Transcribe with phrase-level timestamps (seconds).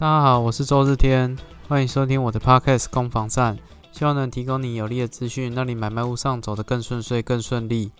[0.00, 1.36] 大家好，我是周日天，
[1.68, 3.58] 欢迎收听我的 Podcast 攻防战，
[3.92, 7.92] 希望能提供你有力的资讯，让你买卖路上走得更顺遂、更顺利。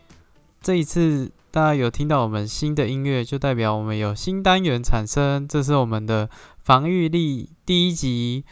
[0.62, 6.30] 这一次大家有听到我们新的音乐，就代表我们有新单元产生，这是我们的
[6.64, 8.46] 防御力第一集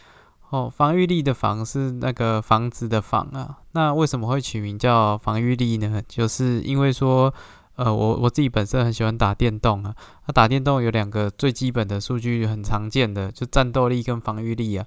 [0.50, 0.70] 哦。
[0.70, 6.02] 防御力的防是那个房子的房啊，那为什么会取名叫防御力呢？
[6.06, 7.32] 就是因为说。
[7.78, 9.94] 呃，我我自己本身很喜欢打电动啊。
[10.26, 14.84] 那打电动有两个最基本的数据，很常见的就战斗力跟防御力啊。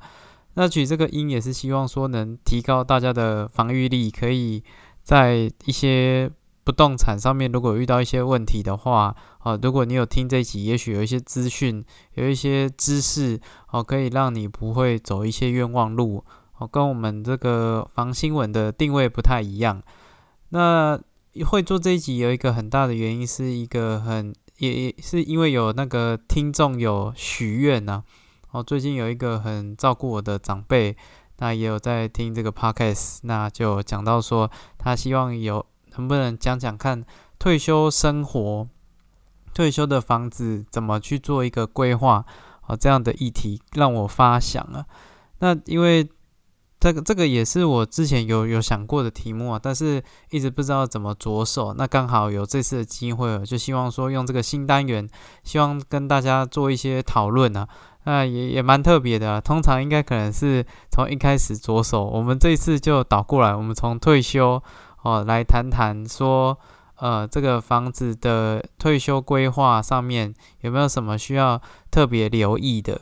[0.55, 4.61] 那取这个音也是希望说能提高大家的防御力，可以
[5.01, 6.29] 在一些
[6.65, 11.81] 不动产上面，如果遇到一些问题的话，啊，如果你有听这一集，也许有一些资讯，
[12.15, 16.25] 有一些知识，哦，可以让你不会走一些冤枉路，
[16.57, 19.81] 哦，跟我们这个防新闻的定位不太一样。
[20.49, 20.99] 那
[21.45, 28.03] 会做这一集有一个很大的原因，是一个很也也是因为有那个听众有许愿呐。
[28.51, 30.95] 哦，最近有一个很照顾我的长辈，
[31.37, 35.65] 那也有在听这个 podcast，那就讲到说他希望有
[35.95, 37.03] 能不能讲讲看
[37.39, 38.67] 退休生活、
[39.53, 42.25] 退休的房子怎么去做一个规划
[42.67, 44.85] 哦，这样的议题让我发想啊。
[45.39, 46.09] 那因为。
[46.81, 51.75] 这个这个也是我之前有有想过的题目啊，但是一直不知道怎么着手。
[51.77, 55.07] 那刚好有这次的机会，就希望说用这个新单元，
[55.43, 57.67] 希望跟大家做一些讨论啊。
[58.05, 64.59] 那也也蛮特别的，通常应该可能是从一开始着手，我们这一次就倒过来，我们从退休
[65.03, 66.57] 哦来谈谈说，
[66.95, 71.61] 呃，这个房子的退休规划上面有没有什么需要
[71.91, 72.99] 特别留意的。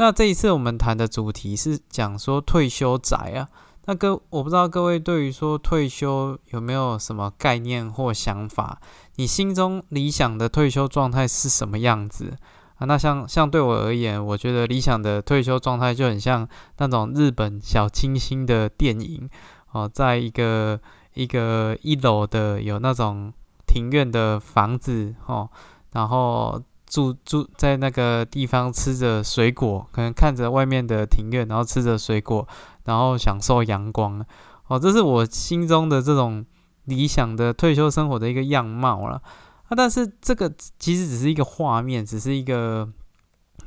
[0.00, 3.46] 那这一次我们谈的主题是讲说退休宅啊，
[3.84, 8.80] 那各我不知道各位对于说退休有没有什么概念或想法？
[9.16, 12.34] 你心中理想的退休状态是什么样子
[12.76, 12.86] 啊？
[12.86, 16.48] 那像像对我而言，我觉得理想的退休状态就很像
[16.78, 19.28] 那种日本小清新的电影
[19.72, 20.80] 哦，在一个
[21.12, 23.30] 一个一楼的有那种
[23.66, 25.50] 庭院的房子哦，
[25.92, 26.62] 然后。
[26.90, 32.46] 住住在那个地方，吃着水果，可能看着外面的庭院，然后吃着水果，
[32.84, 34.22] 然后享受阳光。
[34.66, 36.44] 哦，这是我心中的这种
[36.86, 39.22] 理想的退休生活的一个样貌了。
[39.68, 42.88] 啊，但是这个其实只是一个画面，只是一个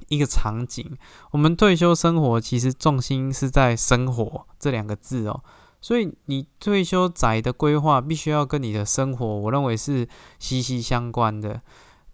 [0.09, 0.85] 一个场景。
[1.31, 5.41] 我们退休生活其实重心是在“生活”这两个字哦。
[5.79, 10.07] 所以你退休宅的规划，必须要跟你的生活，我认为是
[10.39, 11.61] 息息相关的。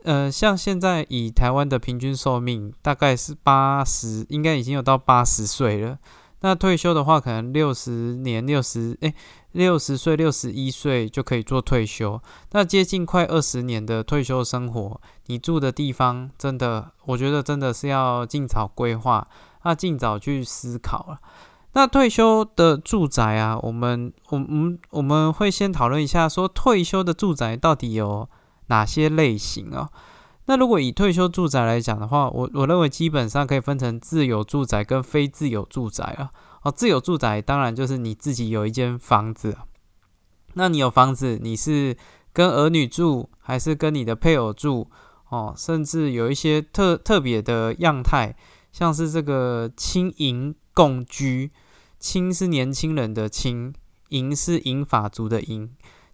[0.09, 5.99] 呃，像现在以台湾的平均寿命大概是八十，应该已经有到八十岁了。
[6.39, 9.13] 那退休的话，可能六十年、六十哎，
[9.51, 12.19] 六十岁、六十一岁就可以做退休。
[12.53, 19.27] 那接近快二十年的退休生活，你住的地方真的，我觉得真的是要尽早规划，
[19.63, 21.19] 那尽早去思考了。
[21.73, 28.27] 那退休的住宅啊，我们、我们我们会先讨论一下，说退休的住宅到底有。
[28.69, 29.91] 哪些类型啊？
[30.45, 36.31] 那如果以退休住宅来讲的话，我我认为基本上可以分成自有住宅跟非自有住宅啊。
[36.63, 39.55] 哦，自有住宅当然就是你自己有一间房子，
[40.55, 41.95] 那你有房子，你是
[42.33, 44.89] 跟儿女住还是跟你的配偶住？
[45.29, 48.35] 哦，甚至有一些特特别的样态，
[48.71, 51.51] 像是这个轻盈共居，
[51.99, 53.73] 轻是年轻人的轻，
[54.09, 55.69] 盈是银法族的盈。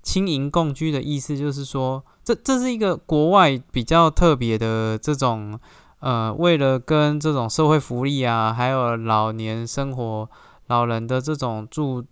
[0.06, 5.60] 轻盈共居的意思就是说，这这是一个国外比较特别的这种，
[6.00, 10.30] 呃，为了跟这种社会福利啊，还有老年生活、
[10.68, 12.06] 老人的这种住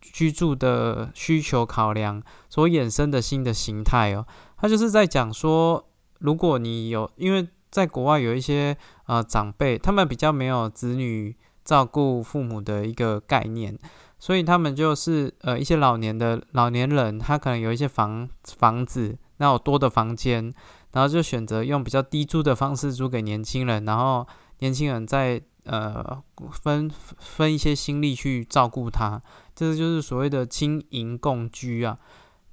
[0.00, 4.24] 居住的需求考量所衍生的新的形态哦。
[4.56, 5.84] 他就是在讲说，
[6.20, 11.34] 如果你有，因为在国外有一些呃长辈，他们比较没有子女
[11.64, 13.76] 照顾父母的一个概念。
[14.24, 18.26] 所以他们就是呃一些老年的老年人，他可能有一些房
[18.56, 20.50] 房子，那有多的房间，
[20.92, 24.26] 然后就选择用比较低租的方式租给年轻人，然后
[24.60, 29.20] 年轻人再呃分分一些心力去照顾他，
[29.54, 31.98] 这就是所谓的轻盈共居啊。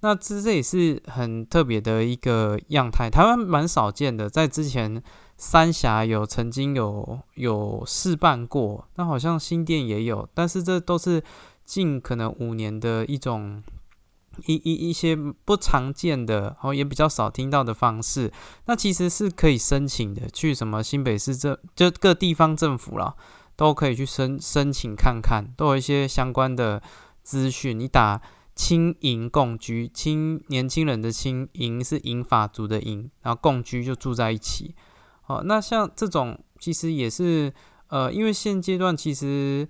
[0.01, 5.01] 那这这也是很特别的一个样态，台湾蛮少见的，在之前
[5.37, 11.23] 三峡有曾经有有试办过，那好像新店也有，但是这都是。
[11.71, 13.63] 近可能五年的一种
[14.45, 18.29] 一一一些不常见的，然后也比较少听到的方式，
[18.65, 20.27] 那其实是可以申请的。
[20.27, 23.15] 去什么新北市政，就各地方政府了，
[23.55, 26.83] 都可以去申申请看看，都有一些相关的
[27.23, 27.79] 资讯。
[27.79, 28.21] 你打
[28.53, 34.75] “轻盈共居”，轻年轻人的“轻”，盈是银法族的“盈”，然后共居就住在一起。
[35.27, 37.53] 哦，那像这种其实也是
[37.87, 39.67] 呃，因为现阶段其实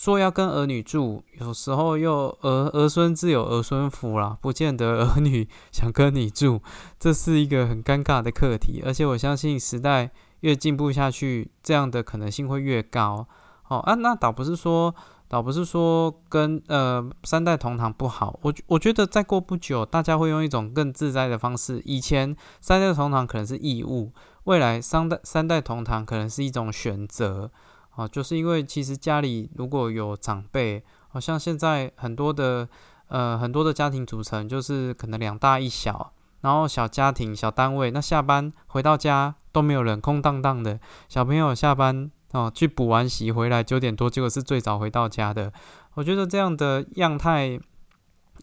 [0.00, 6.62] 说要跟儿女住，有时候又儿儿孙自有儿孙福啦，不见得儿女想跟你住，
[6.98, 8.82] 这是一个很尴尬的课题。
[8.82, 10.10] 而且我相信时代
[10.40, 13.26] 越进步下去，这样的可能性会越高。
[13.68, 14.94] 哦啊，那倒不是说。
[15.28, 21.80] 倒不是说跟呃三代同堂不好，我我觉得再过不久，大家会用一种更自在的方式。
[21.84, 24.10] 以前三代同堂可能是义务，
[24.42, 27.52] 未来三代三代同堂可能是一种选择。
[28.00, 32.66] 啊，就是因为其实家里如果有长辈，好像现在很多的
[33.08, 42.10] 呃很多的家庭组成就是可能两大一小，然后小家庭小单位，那下班回到家都没有人，空荡荡的，小朋友下班。
[42.32, 45.52] 哦，去补完习回来九点多，结果是最早回到家的。
[45.94, 47.58] 我觉得这样的样态，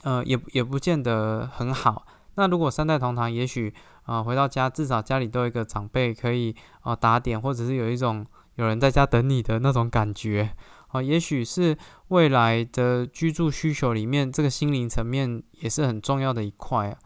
[0.03, 2.05] 呃，也也不见得很好。
[2.35, 3.73] 那如果三代同堂，也许
[4.03, 8.25] 啊，回到家至少家里都有一个长辈可以啊打点，或者是有一种
[8.57, 10.53] 有人在家等你的那种感觉。
[10.89, 11.77] 啊，也许是
[12.09, 16.97] 未来的居住需求里面，这个心灵层面也是很重要的一块啊。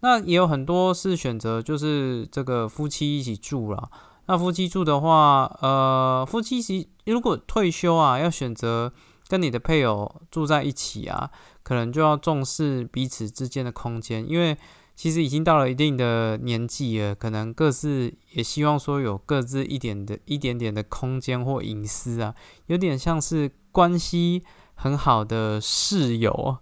[0.00, 3.90] 那也有很多是选择，就是这个夫妻一起住了。
[4.26, 8.92] 那夫妻住的话，呃，夫妻其如果退休啊，要选择
[9.28, 11.30] 跟你的配偶住在一起啊，
[11.62, 14.56] 可能就要重视彼此之间的空间，因为
[14.94, 22.34] 其实已经到了一定的年纪了，可能各自也希望说有各自一点的一点点的空间或隐私啊，
[22.66, 24.44] 有点像是关系
[24.74, 26.58] 很好的室友，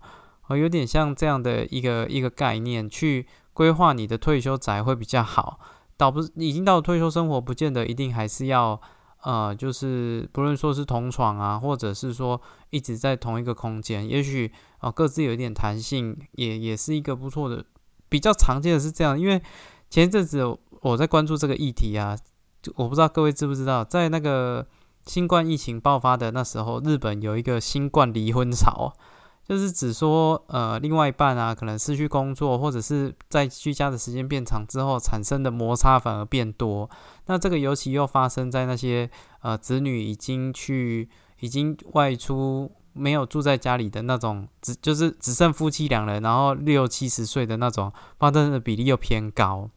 [0.47, 5.59] 哦，有点像这样的一个一个概念去规划你的退休宅会比较好。
[5.97, 8.81] 倒不是已经到了退休生活，不见得一定还是要，
[9.23, 12.41] 呃，就是不论说是同床啊，或者是说
[12.71, 17.67] 一直在同一个空间，也许啊各自有一点弹性，也也是一个不错的。
[18.11, 19.41] 比较常见的是这样，因为
[19.89, 20.45] 前一阵子
[20.83, 22.15] 我在关注这个议题啊，
[22.75, 24.67] 我不知道各位知不知道，在那个
[25.07, 28.93] 新冠疫情爆发的那时候，日本有一个新冠离婚潮。
[29.43, 36.89] 就是指说，呃，另外一半啊，可能失去工作，或者是在居家的时间变长之后，产生的摩擦反而变多。
[37.27, 39.11] 那这个尤其又发生在那些
[39.41, 41.09] 呃子女已经去、
[41.41, 49.71] 已经外出，没有住在家里的那种，只就是只剩夫妻两人，然后六七十岁的那种，发生的比例又偏高。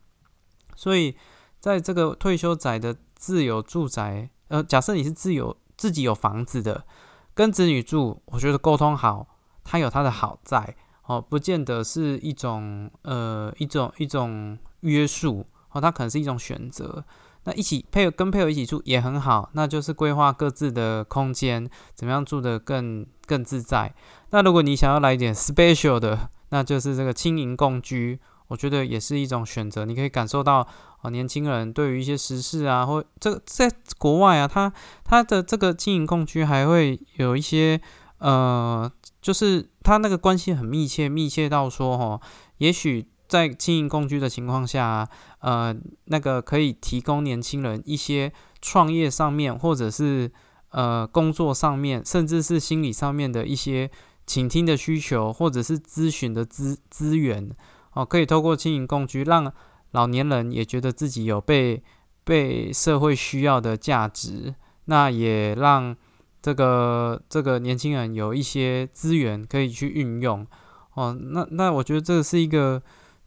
[0.75, 1.15] 所以，
[1.60, 6.86] 在这个退休宅的自有住宅，呃，假设你是自有自己有房子的，
[7.33, 9.27] 跟子女住，我觉得沟通好。
[9.65, 10.75] 它有它的好在
[11.06, 17.06] 哦，不见得是一种呃一种一种约束哦，它可能是一种选择。
[17.45, 23.93] 那一起配跟配偶一起住也很好，那就是规划各自的空间，怎么样住得更更自在。
[24.31, 29.85] 那如果你想要来一点 special 的，那就是这个轻盈共居，我觉得也是一种选择。
[29.85, 30.67] 你可以感受到
[31.01, 34.71] 哦，年轻人对于一些时事啊，或这在国外啊，他
[35.03, 37.81] 他的这个轻盈共居还会有一些
[38.19, 38.91] 呃。
[39.21, 42.19] 就是他那个关系很密切，密切到说，哈，
[42.57, 45.07] 也许在经营共居的情况下，
[45.39, 45.75] 呃，
[46.05, 48.31] 那个可以提供年轻人一些
[48.61, 50.31] 创业上面，或者是
[50.69, 53.89] 呃工作上面，甚至是心理上面的一些
[54.25, 57.50] 倾听的需求，或者是咨询的资资源，
[57.93, 59.51] 哦，可以透过经营共居，让
[59.91, 61.83] 老年人也觉得自己有被
[62.24, 64.55] 被社会需要的价值，
[64.86, 65.95] 那也让。
[66.43, 70.45] 这个这个年轻人有一些资源可以去运用
[70.93, 72.83] 哦，那那我觉得这是一个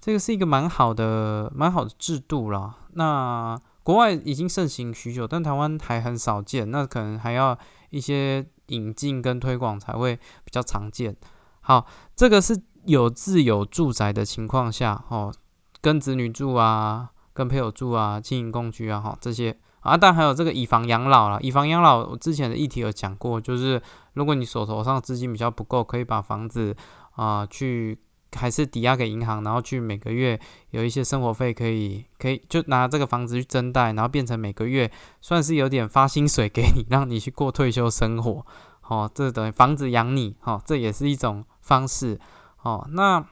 [0.06, 2.76] 这个是一个蛮好的蛮好的制度啦。
[2.92, 7.58] 那国外已经盛行许久，但台湾还很少见，那可能还要
[7.90, 11.16] 一些引进跟推广才会比较常见。
[11.58, 11.84] 好，
[12.14, 15.34] 这个是有自有住宅的情况下哦，
[15.80, 19.58] 跟子女住啊，跟配偶住啊，经营共居啊，哈这些。
[19.80, 21.40] 啊，但还有这个以房养老了。
[21.40, 23.82] 以房养老，我之前的议题有讲过，就是
[24.14, 26.76] 如果你手头上资金比较不够，可以把房子
[27.16, 27.98] 啊去
[28.36, 30.38] 还是抵押给银行，然后去每个月
[30.70, 34.90] 有一些生活费，可以可以就拿这个房子去增贷，然后变成每个月
[35.20, 38.46] 算是有点发薪水给你，让你去过退休生活。
[38.88, 42.20] 哦，这等于房子养你，哦，这也是一种方式。
[42.62, 43.24] 哦，那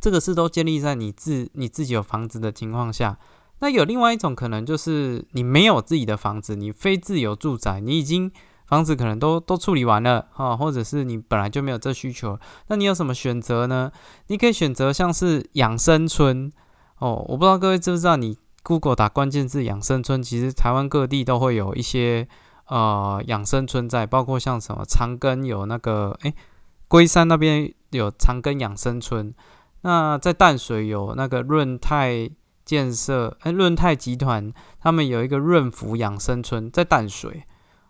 [0.00, 3.16] 这个是都建立在你自你自己有房子的情况下。
[3.60, 8.32] 那有另外一种可能，就是你没有自己的房子，你非自有住宅，你已经
[8.72, 12.38] 房子可能都都处理完了哈，或者是你本来就没有这需求，
[12.68, 13.92] 那你有什么选择呢？
[14.28, 16.50] 你可以选择像是养生村
[16.98, 22.26] 哦，我不知道各位知不知道，你 Google 打关键字养生村，其实台湾各地都会有一些
[22.64, 26.34] 呃养生村在，包括像什么长庚有那个诶，
[26.88, 29.34] 龟山那边有长庚养生村，
[29.82, 32.30] 那在淡水有那个润泰。
[32.64, 37.42] 建设，哎，润泰集团他们有一个润福养生村在淡水，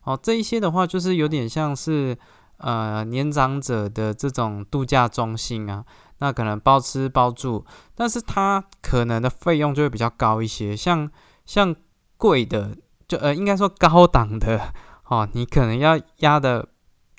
[0.05, 2.17] 哦，这一些的话就是有点像是
[2.59, 5.85] 呃年长者的这种度假中心啊，
[6.19, 11.11] 那可能包吃包住，但是它可能的费用就会比较高一些，像
[11.47, 11.75] 像
[12.17, 14.73] 贵的就呃应该说高档的
[15.09, 16.69] 哦，你可能要押的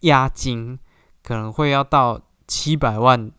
[0.02, 0.80] 押金
[1.24, 3.32] 可能会要到七百万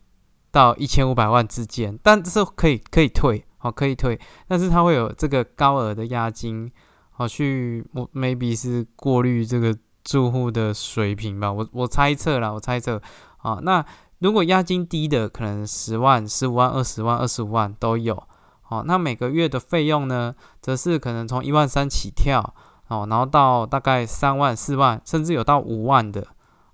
[0.51, 3.45] 到一千五百万之间，但是可以可以退。
[3.61, 6.71] 哦，可以退，但是它会有这个高额的押金，
[7.17, 13.01] 好，去我 maybe 是过滤这个住户的水平吧，我我猜测啦，我猜测，
[13.37, 13.85] 啊，那
[14.19, 18.21] 如果押金低的，可能十万、十五万、二十万、二十五万都有，
[18.67, 22.53] 哦，那每个月的费用呢，则是可能从一万三起跳，
[22.89, 26.27] 哦，然后到大概三万、四万，甚至有到五万的，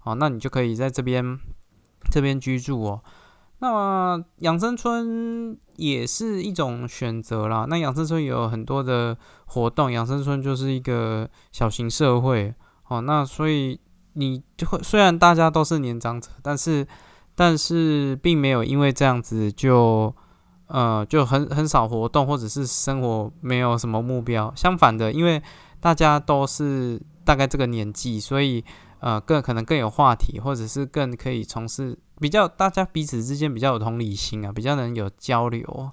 [0.04, 1.38] 哦，那你就可以在这边
[2.10, 3.04] 这边居住哦。
[3.64, 7.68] 那么养生村也是一种选择啦。
[7.70, 9.16] 那养生村有很多的
[9.46, 12.52] 活动，养生村就是一个小型社会
[12.88, 13.02] 哦。
[13.02, 13.80] 那所以
[14.14, 16.88] 你就会虽然大家都是年长者，但是
[17.36, 20.12] 但是并没有因为这样子就
[20.66, 24.52] 呃就很很少活动，或者是生活没有什么目标。
[24.56, 25.40] 相反的，因为
[25.80, 28.66] 大家都是大概这个年纪，所以
[29.02, 32.00] 呃更可能更有话题，或者是更可以从事。
[32.22, 35.92] 比较大家彼此之间比较有同理心啊，比较能有交流。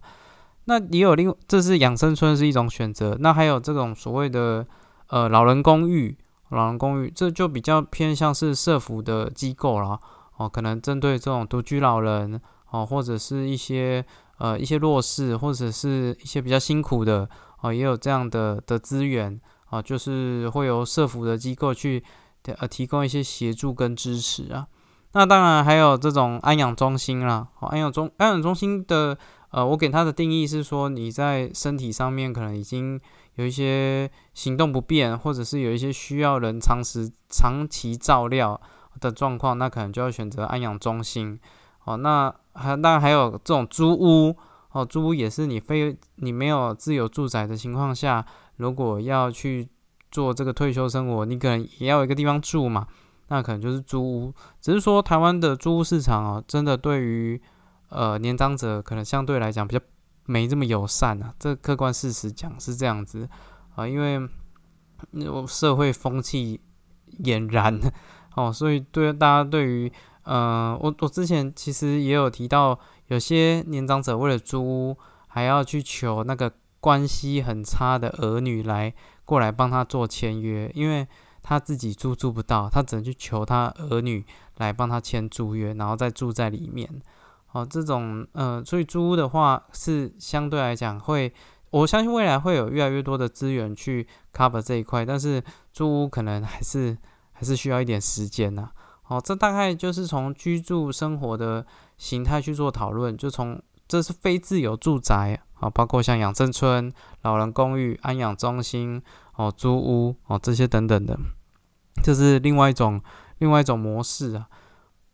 [0.66, 3.16] 那也有另，这是养生村是一种选择。
[3.18, 4.66] 那还有这种所谓的
[5.06, 6.14] 呃老人公寓，
[6.50, 9.98] 老人公寓这就比较偏向是社服的机构了
[10.36, 12.38] 哦，可能针对这种独居老人
[12.70, 14.04] 哦，或者是一些
[14.36, 17.26] 呃一些弱势，或者是一些比较辛苦的
[17.62, 22.04] 哦，也有这样的的资源啊，就是会由社服的机构去
[22.44, 24.66] 呃提供一些协助跟支持啊。
[25.12, 29.16] 那当然还有这种安养中心啦，安养中安养中心的，
[29.50, 33.00] 呃，我给它的定义是说，你在身体上面可能已经
[33.36, 38.60] 有一些行动不便，或者是有一些需要人长时长期照料
[39.00, 41.40] 的状况，那可能就要选择安养中心。
[41.84, 44.36] 哦，那还当然还有这种租屋，
[44.72, 48.24] 哦，租屋也是你非你没有自有住宅的情况下，
[48.56, 49.66] 如果要去
[50.10, 52.86] 做这个退休生活，你可能也要一个地方住嘛。
[53.30, 57.38] 那可能就是租屋，只是说台湾的租屋市场哦，真的对于
[57.90, 59.84] 呃年长者可能相对来讲比较
[60.24, 61.34] 没这么友善啊。
[61.38, 63.28] 这客观事实讲是这样子
[63.74, 64.26] 啊，因为
[65.46, 66.58] 社会风气
[67.22, 67.78] 俨然
[68.34, 69.92] 哦，所以对大家对于
[70.22, 78.94] 呃，我我之前其实也有提到，有些年长者为了租屋，还要去求那个关系很差的儿女来
[79.26, 81.06] 过来帮他做签约，因为。
[81.48, 84.22] 他自己住住不到，他只能去求他儿女
[84.58, 86.86] 来帮他签租约，然后再住在里面。
[87.52, 91.32] 哦，这种呃，所以租屋的话是相对来讲会，
[91.70, 96.94] 我相信未来会有越来越多的资源去 cover 这一块，但是租屋可能还是
[97.32, 98.68] 还是需要一点时间呐。
[99.06, 101.64] 哦，这大概就是从居住生活的
[101.96, 109.02] 形态去做讨论，就从这是非自由住宅啊，包括像养生村、老人公寓、安养中心、
[109.36, 111.18] 哦租屋哦这些等等的。
[112.02, 113.00] 这是另外一种
[113.38, 114.48] 另外一种模式啊。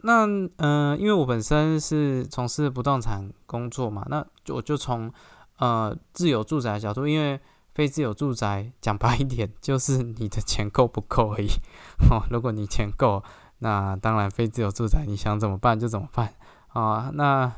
[0.07, 0.27] 那
[0.59, 5.11] 嗯，因为我本身是从事不动产工作嘛，那我就从
[5.59, 7.41] 呃自有住宅的角度，因为
[7.75, 11.49] 非自有住宅讲白一点，就是你的钱够不够而已。
[12.11, 13.23] 哦，如果你钱够，
[13.61, 16.35] 那当然非自有住宅你想怎么办就怎么办
[16.69, 17.11] 啊。
[17.15, 17.51] 那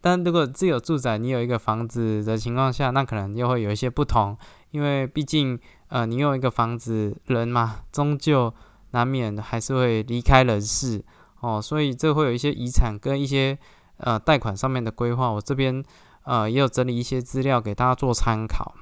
[0.00, 4.36] 但如果自有住宅你有一个房子的情况下，那可能又会有一些不同，
[4.70, 5.60] 因为毕竟。
[5.94, 8.52] 呃，你有一个房子，人嘛，终究
[8.90, 11.04] 难免还是会离开人世
[11.38, 13.56] 哦，所以这会有一些遗产跟一些
[13.98, 15.30] 呃贷款上面的规划。
[15.30, 15.84] 我这边
[16.24, 18.74] 呃也有整理一些资料给大家做参考。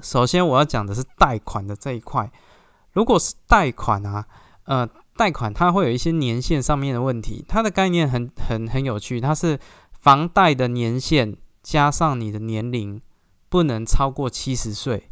[0.00, 2.30] 首先我要讲的是贷款的这一块，
[2.92, 4.24] 如果是贷款啊，
[4.66, 9.58] 呃，贷款它会有一些年限上面的问题，它的概念很很很有趣，它是
[9.90, 13.02] 房贷的年限加上你的年龄
[13.48, 15.08] 不能超过七十岁。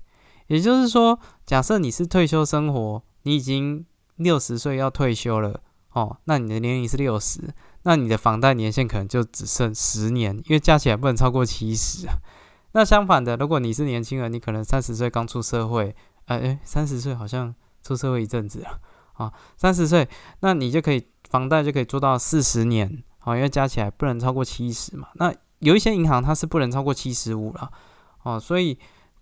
[0.50, 1.16] 也就是说，
[1.46, 5.60] 假设你是退休生活，你已经六十岁要退休了
[5.92, 7.54] 哦，那你的年龄是六十，
[7.84, 12.14] 那你的房贷年限可能就只剩十年，因为加起来不能超过七十啊。
[12.74, 17.54] 那相反的，如果你是年轻人，你可能三十岁刚出社会，哎，三十岁好像
[17.84, 18.80] 出社会一阵子了
[19.12, 20.08] 啊，三十岁，
[20.40, 25.06] 那你就可以房贷就可以做到四十年，好，因为加起来不能超过七十嘛。
[25.14, 27.70] 那有一些银行它是不能超过七十五了，
[28.24, 28.76] 哦，所以。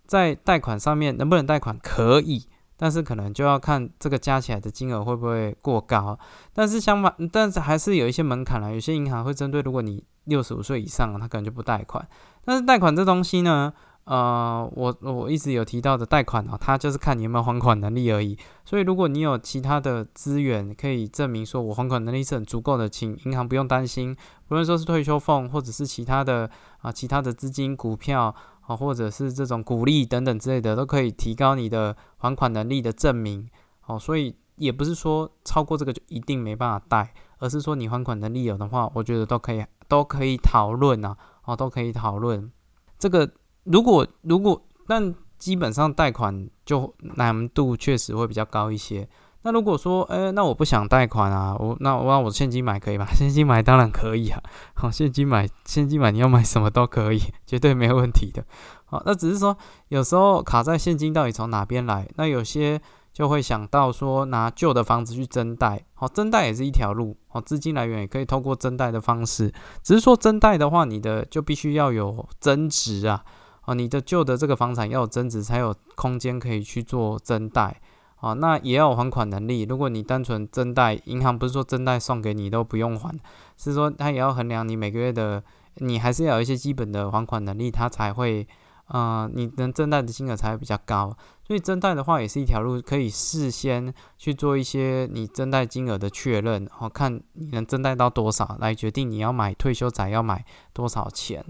[0.08, 2.48] 在贷款上面能不能贷款可以，
[2.78, 6.18] 但是可能就要看这个加起来的金额会不会过高。
[6.54, 8.70] 但是相反，但是还是有一些门槛啦。
[8.70, 12.08] 有些银行会针对如果你六十五岁以上，他可能就不贷款。
[12.44, 13.72] 但是贷款这东西呢，
[14.04, 18.38] 呃，我我一直有提到的贷款啊，它就是看你有没有还款能力而已。
[18.64, 26.48] 所以如果你有其他的资源可以证明说我还款能力是很足够的，请银行不用担心，不论说是退休俸或者是其他的
[26.80, 28.34] 啊其他的资金、股票
[28.68, 33.48] 啊，或者是这种鼓励等等之类的，都可以提高你的还款能力的证明。
[33.86, 42.52] 哦，所以也不是说超过这个就一定没办法贷，而是说你还款能力有的话，我觉得都可以都可以讨论啊，哦都可以讨论
[42.98, 43.28] 这个。
[43.64, 49.08] 如果如果，但基本上贷款就难度确实会比较高一些。
[49.42, 53.06] 那如果说，哎，那我不想贷款啊，我那我让我现金买可以吗？
[53.14, 54.42] 现金买当然可以啊。
[54.74, 58.44] 好，现金买，现金买你要买什么都可以， 绝对没有问题的。
[58.84, 59.56] 好，那只是说
[59.88, 62.08] 有时候卡在现金到底从哪边来？
[62.16, 62.80] 那有些
[63.12, 69.52] 就会想到说拿旧的房子去增贷，好，增贷也是一条路，好，资金来源也可以透过增贷的方式。
[69.82, 73.22] 只是说增贷的话，你的就必须要有增值啊。
[73.66, 77.80] 哦，你的旧的这个房产要有增值，才有空间可以去做增贷。
[78.20, 79.62] 啊，那也要有还款能力。
[79.62, 83.16] 如果你单纯增贷，银行不是说增贷送给你都不用还，
[83.56, 85.42] 是说它也要衡量你每个月的，
[85.76, 88.46] 你还是要有一些基本的还款能力，它才会，
[88.88, 91.16] 呃，你能增贷的金额才会比较高。
[91.46, 101.44] 所以增贷的话也是一条路，可以事先去做一些你增贷金额的确认，然后看你能增贷到多少，来决定你要买退休宅要买多少钱。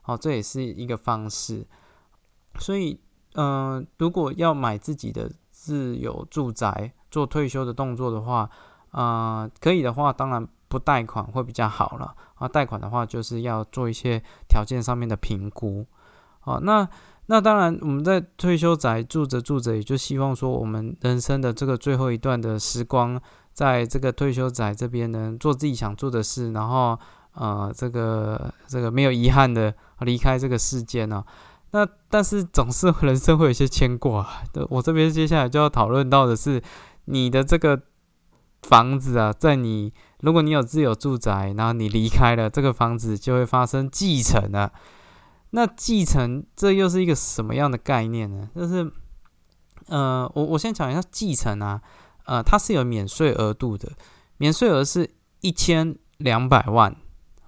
[0.00, 1.66] 好，这也是一个方式。
[2.58, 2.98] 所以，
[3.34, 5.30] 嗯，如果要买自己的
[5.64, 8.50] 自有住宅做退休的动作的话，
[8.90, 12.14] 啊，可以的话，当然不贷款会比较好了。
[12.34, 15.86] 啊，贷款的话，就是要做一些条件上面的评估。
[16.40, 16.86] 啊，那
[17.26, 23.18] 那当然，我们在退休宅住着住着，也就希望说，我们人生的这个最后一段的时光，
[23.54, 26.98] 在这个退休宅这边能做自己想做的事，然后。
[27.36, 31.24] 呃，这个这个没有遗憾的离开这个世界呢。
[31.74, 34.24] 那但是总是人生会有一些牵挂。
[34.70, 36.62] 我这边接下来就要讨论到的是，
[37.06, 37.82] 你的这个
[38.62, 44.72] 房子啊，在你如果你有自有住宅，然后你离开了这个房子，就会发生继承了。
[45.50, 48.48] 那继承这又是一个什么样的概念呢？
[48.54, 48.88] 就是，
[49.88, 51.82] 呃，我我先讲一下继承啊，
[52.26, 53.90] 呃，它是有免税额度的，
[54.36, 55.10] 免税额是
[55.40, 56.94] 一千两百万。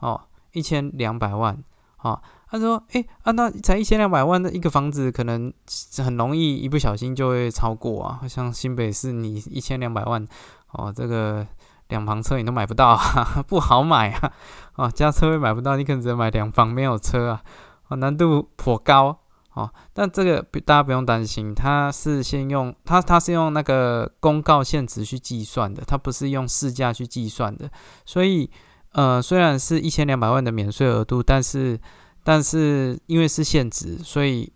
[0.01, 0.21] 哦，
[0.53, 1.62] 一千两百万，
[2.03, 2.21] 哦，
[2.59, 5.53] 他说，哎，啊，那才一千两百万的一个房子，可能
[5.99, 8.21] 很容易一不小心就会超过啊。
[8.29, 10.27] 像新北市，你一千两百万，
[10.73, 11.47] 哦，这个
[11.88, 12.99] 两房车你都买不到，
[13.47, 14.33] 不好买啊，
[14.77, 17.42] 哦，加车位买不到，你可能只能买两房没有车啊，
[17.88, 19.19] 哦，难度颇高，
[19.55, 27.71] 哦，但这个大家不用担心，它是先用它，它是用那个公告现值去计算的，它不是用市价去计算的，
[28.05, 28.51] 所以。
[28.92, 31.79] 呃，虽然是一千两百万的免税额度，但是，
[32.27, 34.53] 但是因为是现值，所以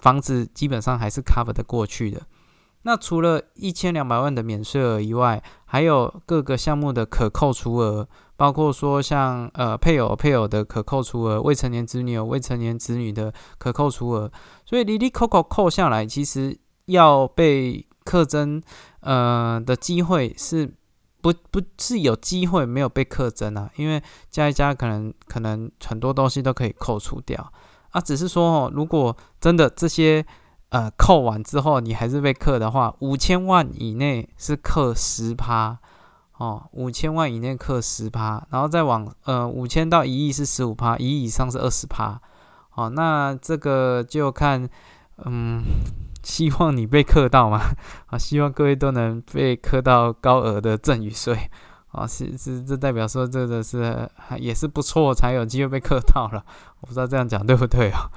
[0.00, 2.20] 房子基本上还是 cover 的过去的。
[2.82, 14.32] 那除了一千两百万的免税额以外，还有各个项目的可扣除额，包括说像呃配偶配偶的可扣除额，未成年子女有未成年子女的可扣除额，
[14.66, 18.60] 所以里里扣扣扣下来，其实要被课征
[18.98, 20.74] 呃的机会是。
[21.22, 27.52] 不不是有机会没有被课征啊，因为加一加可能可能很多东西都可以扣除掉
[27.92, 30.26] 啊，只是说哦，如果真的这些
[30.70, 35.78] 呃扣完之后你还是被课的话，五千万以内是课十趴
[36.38, 42.20] 哦，五千万以内课十趴，然后再往呃五千到一亿是十五趴，一亿以上是二十趴，
[42.74, 44.68] 哦，那这个就看
[45.24, 45.62] 嗯。
[46.22, 47.60] 希望你被克到嘛？
[48.06, 51.50] 啊，希望各位都能被克到高额的赠与税
[51.88, 52.06] 啊！
[52.06, 54.08] 是是，这代表说这个是
[54.38, 56.44] 也是不错，才有机会被克到了。
[56.80, 58.10] 我不知道这样讲对不对啊？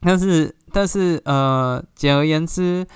[0.00, 2.86] 但是但是呃，简而言之，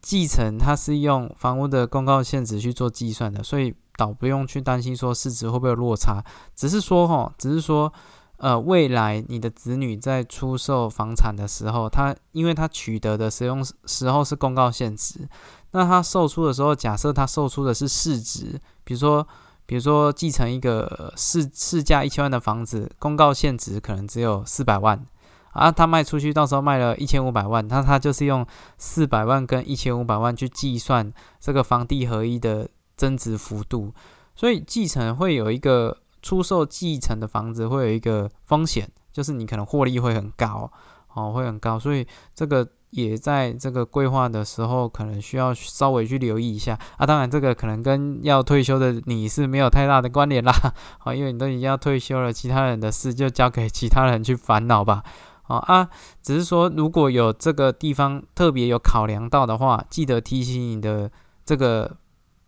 [0.00, 6.22] 继承它是用房屋的公告现值去做计算的，所以倒不用去担心说市值会不会有落差，
[6.54, 7.92] 只是说哈，只是说。
[8.40, 15.28] 呃，未来你的子女在出售房产的时候，他因为他取得的使用时候是公告现值，
[15.72, 19.28] 那他售出的时候，假设他售出的是市值，比如说，
[19.66, 25.04] 比如说继承一个市市价一千万的房子，公告现值可能只有四百万，
[25.52, 28.46] 啊，他卖出去到时候卖了一千五百万，那他就是用
[28.78, 33.92] 四百万跟一千五百万去计算这个房地合一的增值幅度，
[34.34, 35.98] 所以继承会有一个。
[36.22, 40.70] 出售继承的房子会有一个风险，就是你可能获利会很高，
[41.14, 47.06] 哦，会很高，所以这个也在这个规划的时候，可能需要稍微去留意一下啊。
[47.06, 50.52] 当然，这个可能跟要退休的你是没有太大的关联啦，
[50.98, 55.04] 啊， 因为你都已经要退休了，其他人的事就交给其他人去烦恼吧，
[55.46, 55.88] 哦啊，
[56.22, 61.10] 只是说如果有这个地方特别有考量到的话，记得提醒你的
[61.44, 61.96] 这个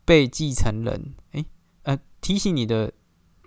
[0.04, 1.46] 被继承人，诶，
[1.84, 2.92] 呃，提醒你的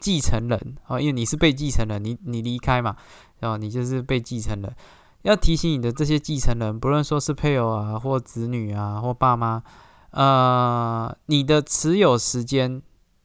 [0.06, 2.96] 继承人啊，因为你是被继承人，你你离开嘛，
[3.42, 4.76] 哦，你就是被继承人，
[5.24, 9.64] 要提醒你的这些继承人，不论说是配偶啊，或子女啊，或爸妈，
[10.12, 12.84] 呃，你的持有时间，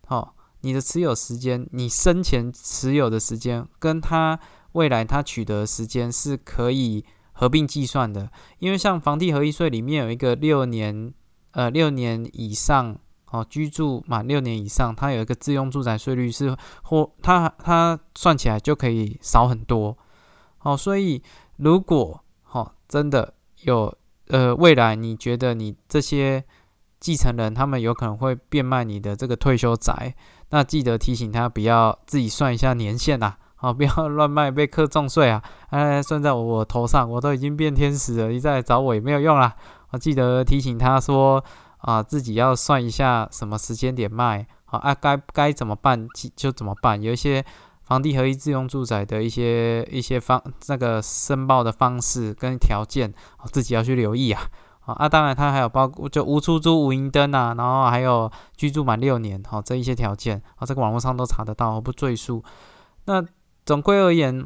[0.09, 4.41] 哦，你的持有时间，你生前持有的时间跟他。
[4.73, 11.13] 未来他取得时间是可以合并计算的，因为像房地合一税里面有一个六年，
[11.51, 12.97] 呃，六年以上
[13.31, 19.97] 哦，居住满六年以上，它有一个自用住宅税率是或它它算起来就可以少很多
[20.63, 21.23] 哦，所以
[21.57, 23.93] 如果哦真的有
[24.29, 26.45] 呃未来你觉得你这些
[26.99, 30.15] 继承人他们有可能会变卖你的这个退休宅，
[30.51, 33.37] 那记得提醒他不要自己算一下年限呐。
[33.63, 35.43] 好，不要 乱卖，被课重税啊！
[35.69, 39.55] 哎，算在我我头上，我都已经变天使了，你再来找我也没有用啦。
[39.91, 41.45] 我记得提醒他说
[41.81, 47.01] 啊，自己要算一下什么时间点卖，好啊，该该怎么办就怎么办。
[47.01, 47.45] 有一些
[47.83, 53.13] 房地合一自用住宅的一些一些方那个申报的方式跟条件，
[53.53, 54.43] 自己要去留意啊。
[54.87, 62.43] 啊，当然它还有包括就无出租、无银灯啊，然后还有居住满六年，好这一些条件，啊，这个网络上都查得到，我不赘述。
[63.05, 63.25] 那
[63.65, 64.45] 总归而言，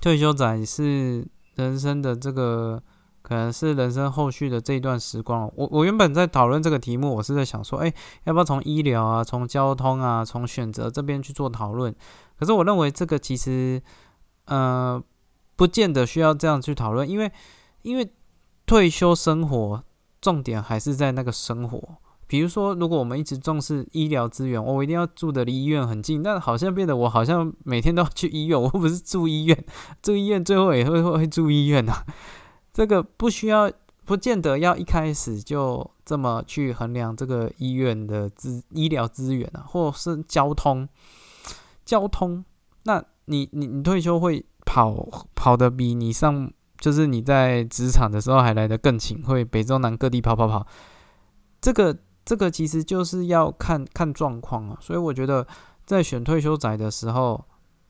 [0.00, 2.82] 退休仔是人生的这个，
[3.32, 5.50] 可能是人生后续的这一段时光。
[5.56, 7.90] 我我原本在讨论这个题目，我是在想说，哎，
[8.24, 11.94] 要不要从医疗啊、从交通啊、从选择这边去做讨论？
[12.38, 13.82] 可是我认为这个其实，
[14.44, 15.02] 呃，
[15.56, 17.32] 不见得需要这样去讨论，因为
[17.80, 18.12] 因为
[18.66, 19.82] 退休生活
[20.20, 21.80] 重点还是在那个生活。
[22.26, 29.64] 比如说，如果我们一直重视医疗资源，我一定要住的离医院很近，但好像变得我好像每天都要去医院，我不是住医院，
[30.02, 32.04] 住医院最后也会会住医院呐。
[32.72, 33.70] 这个不需要，
[34.04, 40.88] 不见得要一开始就这么去衡量这个医院的资医疗资源啊，或是交通，
[41.84, 42.44] 交通，
[42.84, 50.66] 那你你你退休会跑跑的比你上就是你在职场的时候还来得更勤，会北中南各地跑跑跑，
[51.60, 51.98] 这个。
[52.24, 55.44] 这个其实就是要看看状况啊，所以我觉得
[55.84, 57.44] 在选退休宅的时候，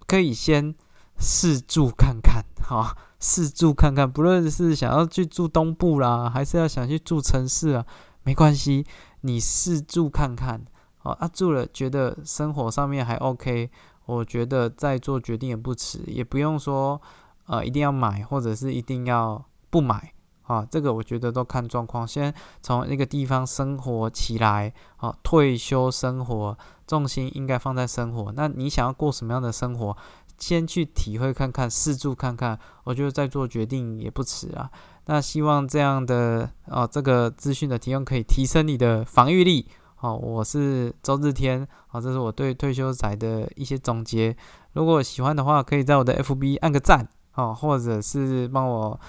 [0.07, 0.75] 可以先
[1.19, 7.87] 试住看看，哈，试住看看，不论是想要去住东部啦，还是要想去住城市啊，
[8.25, 8.85] 没关系，
[9.21, 10.61] 你试住看看，
[11.03, 13.71] 哦，啊，住了觉得生活上面还 OK，
[14.07, 17.01] 我觉得再做决定也不迟，也不用说
[17.47, 20.13] 呃一定要买，或者是一定要不买。
[20.43, 28.33] 啊，这个我觉得都看状况，先从那个地方生活起来，啊，退休生活重心应该放在生活。
[28.33, 29.97] 那你想要过什么样的生活，
[30.39, 34.71] 先去体会看看，试住看看，我觉得再做决定也不迟啊。
[35.07, 39.67] 那希望这样的啊，这个资讯的提供可以提升你的防御力。
[39.97, 44.37] 好，我是周日天，好，这是我对退休仔的一些总结。
[44.73, 49.01] 如果喜欢的话，可以在我的 FB 按个赞，哦，或者是帮我。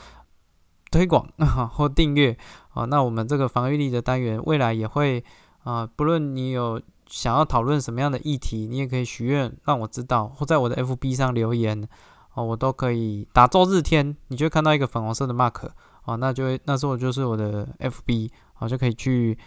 [0.91, 1.27] 推广
[1.73, 2.37] 或订阅
[2.75, 5.25] 啊，那我们这个防御力的单元未来也会
[5.63, 6.79] 啊，不论你有
[7.13, 11.87] 想要讨论什么样的议题，你也可以许愿让我知道，或在我的 FB 上留言
[12.33, 15.69] 哦，我都可以打周日天，你就会看到一个粉红色的 mark
[16.05, 19.37] 哦，那就会那时候就是我的 FB 哦，就可以去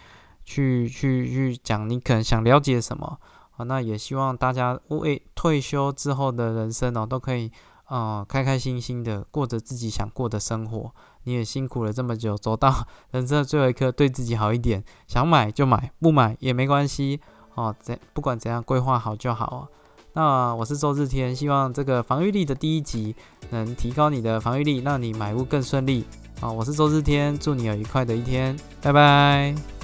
[0.45, 3.19] 去去去讲你可能想了解什么
[3.57, 7.51] 啊，那也希望大家为退休之后的人生哦，都可以
[7.87, 10.89] 啊开开心心的过着自己想过的生活。
[11.23, 14.81] 你也辛苦了这么久，走到人生的最后一刻，对自己好一点。
[15.05, 17.19] 想买就买，不买也没关系
[17.57, 17.75] 哦。
[17.81, 19.67] 怎不管怎样，规划好就好。
[20.13, 23.15] 那我是周日天，希望这个防御力的第一集
[23.51, 26.05] 能提高你的防御力，让你买屋更顺利。
[26.39, 29.76] 啊，我是周日天，祝你有愉快的一天，拜拜。